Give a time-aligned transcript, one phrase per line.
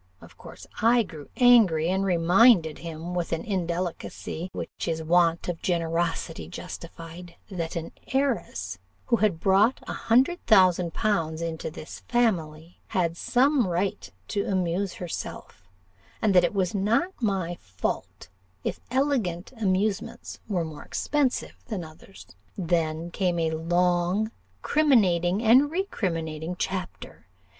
[0.19, 5.61] Of course I grew angry, and reminded him, with an indelicacy which his want of
[5.61, 12.79] generosity justified, that an heiress, who had brought a hundred thousand pounds into his family,
[12.87, 15.69] had some right to amuse herself,
[16.19, 18.29] and that it was not my fault
[18.63, 22.25] if elegant amusements were more expensive than others.
[22.57, 24.31] "Then came a long
[24.63, 27.27] criminating and recriminating chapter.